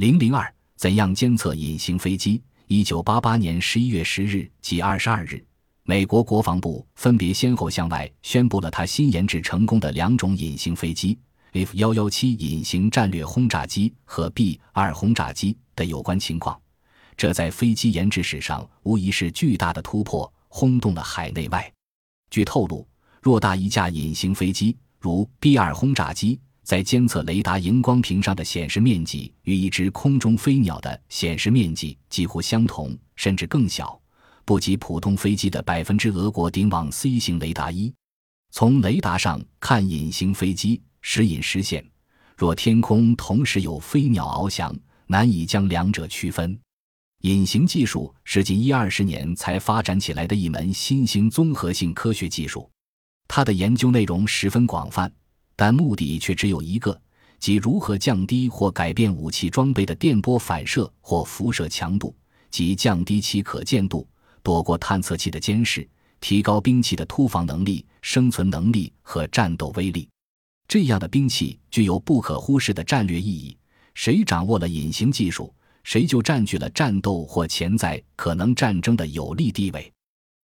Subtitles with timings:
[0.00, 2.42] 零零二，怎样监测隐形飞机？
[2.68, 5.44] 一九八八年十一月十日及二十二日，
[5.82, 11.18] 美国国防部分别先后向外宣布了他新研制成功的两种隐形飞机
[11.52, 16.58] F 幺幺七隐形战略轰炸机和 B 二轰炸机的有关情况。
[17.14, 21.70] 这在飞机研制史上无疑是巨大的突破，轰动了海内外。
[22.30, 22.88] 据透露，
[23.20, 26.40] 偌大一架隐形飞机，如 B 二轰炸机。
[26.70, 34.00] 在监测雷达荧光屏上的显示面积与一只空中飞鸟的显示面积几乎相同，甚至更小，
[34.44, 36.10] 不及普通飞机的百分之。
[36.10, 37.92] 俄国顶网 C 型雷达一，
[38.52, 41.84] 从雷达上看，隐形飞机时隐时现。
[42.36, 44.72] 若天空同时有飞鸟翱翔，
[45.08, 46.56] 难以将两者区分。
[47.22, 52.70] 隐形技术是近一二十年才发展起来的一门新型综合性科学技术，
[53.26, 55.12] 它的研究内容十分广泛。
[55.60, 56.98] 但目的却只有一个，
[57.38, 62.16] 即如何降低或改变武器装备的电波反射或辐射强度，
[62.50, 64.08] 即降低其可见度，
[64.42, 65.86] 躲过探测器的监视，
[66.18, 70.08] 提高兵器的突防能力、生存能力和战斗威力。
[70.66, 73.54] 这样的兵器具有不可忽视的战略意义。
[73.92, 75.52] 谁掌握了隐形技术，
[75.84, 79.92] 谁就占据了战斗或潜在可能战争的有利地位。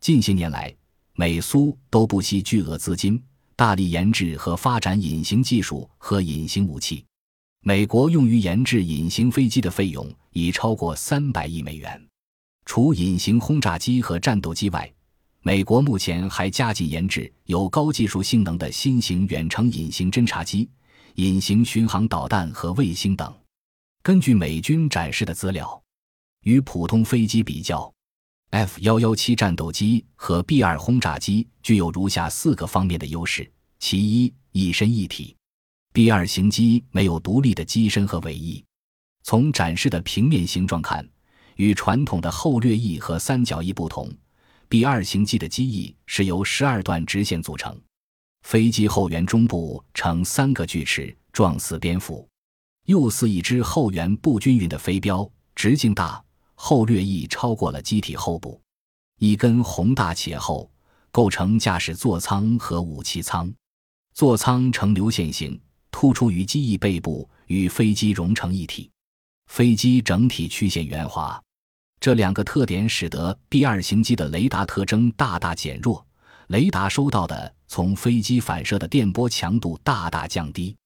[0.00, 0.72] 近些年来，
[1.14, 3.20] 美苏都不惜巨额资金。
[3.60, 7.04] 大力研制和发展隐形技术和隐形武器，
[7.60, 12.02] 美国用于研制隐形飞机的费用已超过三百亿美元。
[12.64, 14.90] 除隐形轰炸机和战斗机外，
[15.42, 20.66] 美国目前还加紧研制有高技术性能的新型远程隐形侦察机、
[21.16, 23.30] 隐形巡航导弹和卫星等。
[24.02, 25.82] 根据美军展示的资料，
[26.44, 27.92] 与普通飞机比较。
[28.50, 33.48] F 幺幺七战斗机和 B 二轰炸机具有如下四个方面的优势：
[33.78, 35.36] 其一，一身一体
[35.92, 38.64] ，B 二型机没有独立的机身和尾翼。
[39.22, 41.08] 从展示的平面形状看，
[41.54, 44.12] 与传统的后掠翼和三角翼不同
[44.68, 47.80] ，B 二型机的机翼是由十二段直线组成，
[48.42, 52.28] 飞机后缘中部呈三个锯齿，状似蝙蝠，
[52.86, 56.20] 又似一只后缘不均匀的飞镖，直径大。
[56.62, 58.60] 后掠翼超过了机体后部，
[59.18, 60.70] 一根宏大且厚，
[61.10, 63.50] 构成驾驶座舱和武器舱。
[64.12, 65.58] 座舱呈流线型，
[65.90, 68.90] 突出于机翼背部，与飞机融成一体。
[69.46, 71.42] 飞机整体曲线圆滑，
[71.98, 76.06] 这两个特点使得 B 二型机的雷达特征大大减弱，
[76.48, 80.76] 雷达收到的从飞机反射的电波强度大大降低。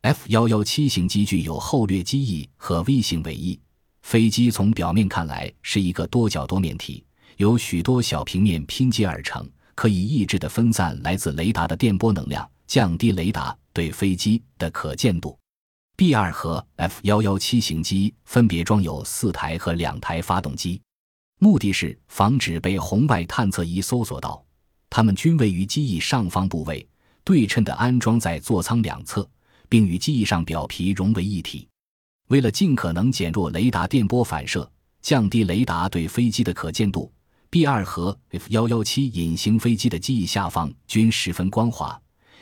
[0.00, 3.60] F 幺幺七型机具有后掠机翼和 V 型尾翼。
[4.08, 7.04] 飞机从表面看来是一个多角多面体，
[7.36, 15.38] 由许多小平面拼接而成，可以抑制的分散来自雷达的电波能量，降低雷达对飞机的可见度。
[15.94, 20.80] B 二和 F 幺幺七型机分别装有四台和两台发动机，
[21.38, 24.42] 目的是防止被红外探测仪搜索到。
[24.88, 26.88] 它们均位于机翼上方部位，
[27.24, 29.28] 对称的安装在座舱两侧，
[29.68, 31.68] 并与机翼上表皮融为一体。
[32.28, 37.10] 为了尽可能减弱雷达电波反射，降低雷达对飞机的可见度
[37.48, 41.98] ，B 二和 F 幺幺七隐形飞机的机翼下方均十分光滑，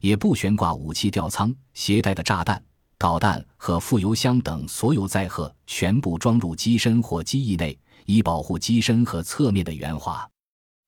[0.00, 2.62] 也不悬挂武器吊舱，携带的炸弹、
[2.98, 10.28] 导弹和副油箱等所有载荷全部装入机身或机翼内，以保护机身和侧面的圆滑。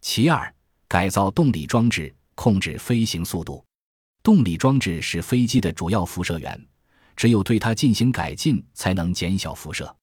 [0.02, 0.54] 其二，
[0.86, 3.64] 改造动力装置，控制飞行速度。
[4.22, 6.66] 动力装置是飞机的主要辐射源。
[7.16, 9.94] 只有对它进行改进，才能减小辐射。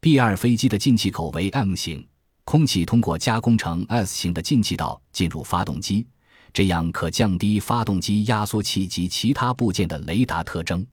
[0.00, 2.06] B 二飞机的进气口为 M 型，
[2.44, 6.06] 空气通过加工成 S 型的进气道进入发动机，
[6.52, 10.86] 这样可降低发动机压缩器及其他部件的雷达特征。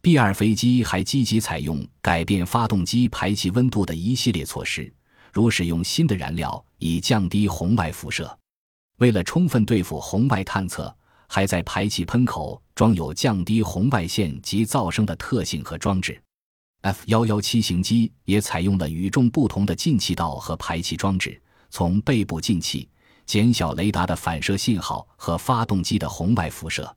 [0.00, 4.92] B 二飞机还积极采用改变发动机排气温度的一系列措施，
[5.32, 8.38] 如使用新的燃料以降低红外辐射。
[8.98, 10.94] 为了充分对付红外探测。
[11.34, 16.20] 还在排气喷口装有降低红外线及噪声的特性和装置。
[16.80, 21.40] F 幺幺七型机也采用了与众不同的进气道和排气装置，
[21.70, 22.88] 从背部进气，
[23.24, 26.92] 减小雷达的反射信号和发动机的红外辐射。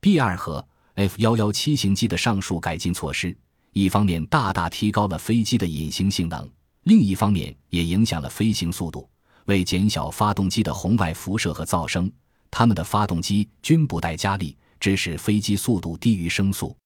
[0.00, 3.36] B 二和 F 幺幺七型机的上述改进措施，
[3.74, 6.50] 一方面大大提高了飞机的隐形性能，
[6.84, 9.06] 另一方面也影响了飞行速度。
[9.44, 12.10] 为减小发动机的红外辐射和噪声。
[12.50, 16.76] 它们的发动机均不带加力，致使飞机速度低于声速。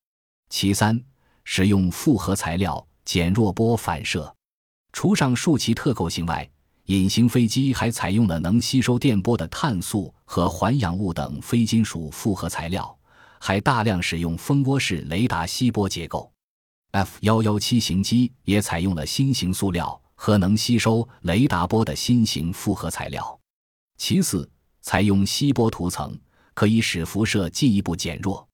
[0.49, 1.03] 其三，
[1.45, 4.35] 使用复合材料减弱波反射。
[4.93, 6.49] 除上述其特构性外，
[6.87, 12.99] 隐形飞机还采用了能吸收电波的碳素和环氧物等非金属复合材料，
[13.39, 16.31] 还大量使用蜂窝式雷达吸波结构。
[16.91, 23.41] F 幺幺七型机也采用了新型塑料和能吸收雷达波的新型复合材料。
[23.97, 24.51] 其次，
[24.83, 26.19] 采用吸波涂层，
[26.55, 28.47] 可以使辐射进一步减弱。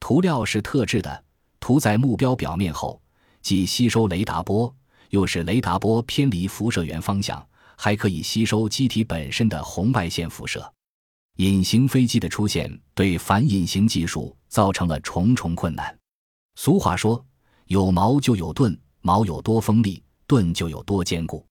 [0.00, 1.24] 涂料是特制的，
[1.60, 3.00] 涂在目标表面后，
[3.42, 4.74] 既吸收雷达波，
[5.10, 7.46] 又使雷达波偏离辐射源方向，
[7.76, 10.72] 还可以吸收机体本身的红外线辐射。
[11.36, 15.98] 隐形飞机的出现，对反隐形技术造成了重重困难。
[16.56, 17.24] 俗话说。
[17.68, 21.44] 有矛就有盾，矛有多锋利，盾就有多坚固。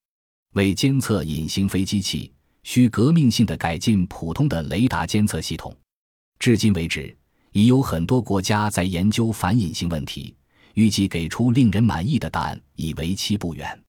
[0.53, 2.33] 为监测隐形飞机器，
[2.63, 5.75] 需革命性的改进普通的雷达监测系统。
[6.39, 7.15] 至今为止，
[7.51, 10.35] 已有很多国家在研究反隐性问题，
[10.73, 13.84] 预计给出令人满意的答案已为期不远。